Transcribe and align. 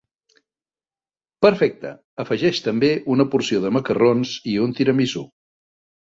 Perfecte, 1.45 1.91
afegeix 2.23 2.61
també 2.67 2.89
una 3.15 3.27
porció 3.35 3.61
de 3.65 3.73
macarrons, 3.75 4.31
i 4.55 4.55
un 4.65 4.73
tiramisú. 4.81 5.23